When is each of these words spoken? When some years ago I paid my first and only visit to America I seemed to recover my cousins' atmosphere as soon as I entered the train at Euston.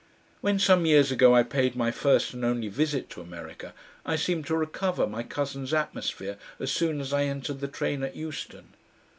When 0.39 0.57
some 0.57 0.87
years 0.87 1.11
ago 1.11 1.35
I 1.35 1.43
paid 1.43 1.75
my 1.75 1.91
first 1.91 2.33
and 2.33 2.43
only 2.43 2.69
visit 2.69 3.07
to 3.11 3.21
America 3.21 3.71
I 4.03 4.15
seemed 4.15 4.47
to 4.47 4.57
recover 4.57 5.05
my 5.05 5.21
cousins' 5.21 5.75
atmosphere 5.75 6.39
as 6.59 6.71
soon 6.71 6.99
as 6.99 7.13
I 7.13 7.25
entered 7.25 7.59
the 7.59 7.67
train 7.67 8.01
at 8.01 8.15
Euston. 8.15 8.69